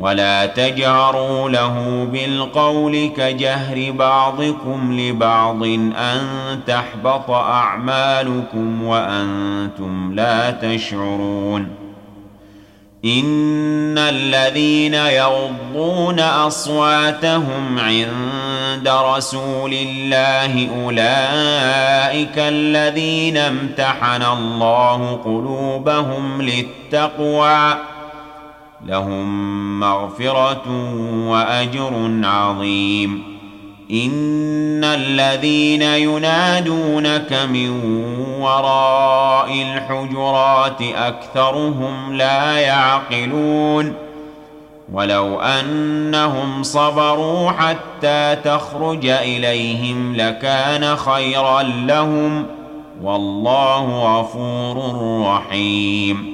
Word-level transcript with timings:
ولا 0.00 0.46
تجهروا 0.46 1.50
له 1.50 2.06
بالقول 2.12 3.10
كجهر 3.16 3.90
بعضكم 3.90 5.00
لبعض 5.00 5.62
أن 5.96 6.20
تحبط 6.66 7.30
أعمالكم 7.30 8.84
وأنتم 8.84 10.14
لا 10.14 10.50
تشعرون 10.50 11.68
إن 13.04 13.98
الذين 13.98 14.94
يغضون 14.94 16.20
أصواتهم 16.20 17.78
عند 17.78 18.88
رسول 18.88 19.72
الله 19.74 20.68
أولئك 20.84 22.38
الذين 22.38 23.36
امتحن 23.36 24.22
الله 24.22 25.20
قلوبهم 25.24 26.42
للتقوى 26.42 27.74
لهم 28.86 29.80
مغفرة 29.80 30.62
وأجر 31.28 32.20
عظيم. 32.24 33.22
إن 33.90 34.84
الذين 34.84 35.82
ينادونك 35.82 37.32
من 37.52 37.70
وراء 38.40 39.52
الحجرات 39.52 40.82
أكثرهم 40.82 42.12
لا 42.12 42.58
يعقلون. 42.58 43.92
ولو 44.92 45.40
أنهم 45.40 46.62
صبروا 46.62 47.50
حتى 47.50 48.36
تخرج 48.44 49.06
إليهم 49.06 50.16
لكان 50.16 50.96
خيرا 50.96 51.62
لهم. 51.62 52.46
والله 53.02 54.18
غفور 54.18 55.00
رحيم. 55.26 56.33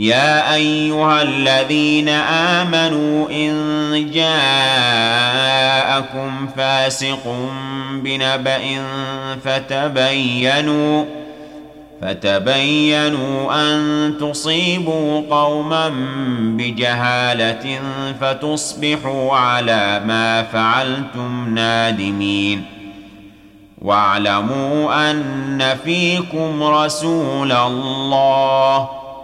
يا 0.00 0.54
أيها 0.54 1.22
الذين 1.22 2.08
آمنوا 2.08 3.30
إن 3.30 4.10
جاءكم 4.14 5.50
فاسق 6.56 7.36
بنبأ 7.92 8.60
فتبينوا 9.44 11.04
فتبينوا 12.02 13.54
أن 13.54 14.14
تصيبوا 14.20 15.22
قوما 15.30 15.92
بجهالة 16.40 17.80
فتصبحوا 18.20 19.36
على 19.36 20.02
ما 20.06 20.42
فعلتم 20.42 21.54
نادمين 21.54 22.64
واعلموا 23.82 25.10
أن 25.10 25.76
فيكم 25.84 26.62
رسول 26.62 27.52
الله 27.52 28.99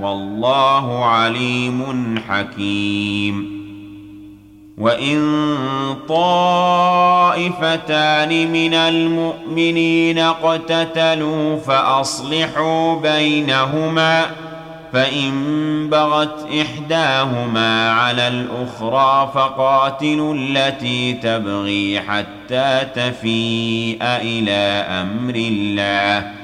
والله 0.00 1.04
عليم 1.04 2.14
حكيم. 2.28 3.64
وإن 4.78 5.46
طائفتان 6.08 7.48
من 8.52 8.74
المؤمنين 8.74 10.18
اقتتلوا 10.18 11.56
فأصلحوا 11.56 13.00
بينهما 13.00 14.26
فإن 14.92 15.90
بغت 15.90 16.48
إحداهما 16.60 17.90
على 17.90 18.28
الأخرى 18.28 19.30
فقاتلوا 19.34 20.34
التي 20.34 21.12
تبغي 21.12 22.00
حتى 22.00 22.86
تفيء 22.94 23.98
إلى 24.02 24.86
أمر 24.88 25.34
الله. 25.34 26.43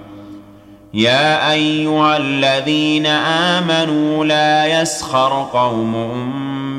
يا 0.93 1.51
أيها 1.51 2.17
الذين 2.17 3.05
آمنوا 3.05 4.25
لا 4.25 4.81
يسخر 4.81 5.49
قوم 5.53 6.17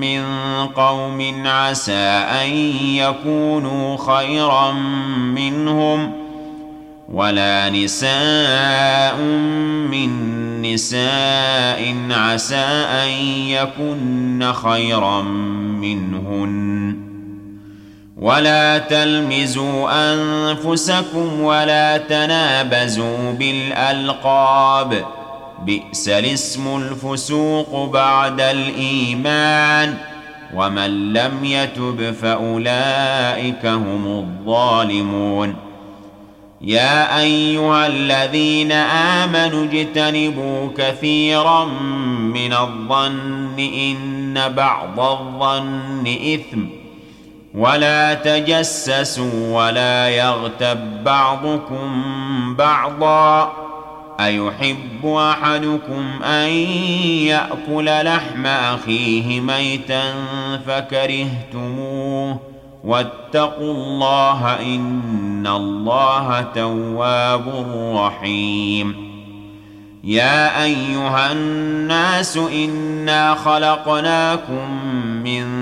من 0.01 0.25
قوم 0.67 1.47
عسى 1.47 1.93
أن 2.43 2.51
يكونوا 2.97 3.97
خيرا 3.97 4.73
منهم 5.33 6.13
ولا 7.13 7.71
نساء 7.71 9.17
من 9.91 10.33
نساء 10.63 11.95
عسى 12.11 12.57
أن 12.57 13.11
يكن 13.49 14.53
خيرا 14.53 15.23
منهن. 15.81 17.12
ولا 18.23 18.79
تلمزوا 18.79 19.89
أنفسكم 20.15 21.41
ولا 21.41 21.97
تنابزوا 21.97 23.33
بالألقاب. 23.33 25.05
بئس 25.67 26.09
الاسم 26.09 26.77
الفسوق 26.77 27.91
بعد 27.93 28.41
الإيمان. 28.41 29.95
ومن 30.55 31.13
لم 31.13 31.45
يتب 31.45 32.15
فأولئك 32.23 33.67
هم 33.67 34.07
الظالمون. 34.07 35.57
يا 36.61 37.21
أيها 37.21 37.87
الذين 37.87 38.73
آمنوا 39.23 39.65
اجتنبوا 39.65 40.69
كثيرا 40.79 41.65
من 42.35 42.53
الظن 42.53 43.59
إن 43.59 44.53
بعض 44.57 45.01
الظن 45.01 46.05
إثم. 46.07 46.82
ولا 47.55 48.15
تجسسوا 48.15 49.65
ولا 49.65 50.09
يغتب 50.09 51.05
بعضكم 51.05 52.05
بعضا. 52.57 53.53
أيحب 54.21 55.07
أحدكم 55.07 56.23
أن 56.25 56.49
يأكل 57.29 58.05
لحم 58.05 58.47
أخيه 58.47 59.41
ميتا 59.41 60.03
فكرهتموه. 60.67 62.41
واتقوا 62.85 63.75
الله 63.75 64.57
إن 64.61 65.47
الله 65.47 66.45
تواب 66.55 67.49
رحيم. 67.97 69.13
يا 70.05 70.63
أيها 70.63 71.33
الناس 71.33 72.37
إنا 72.37 73.35
خلقناكم 73.35 74.85
من 75.25 75.62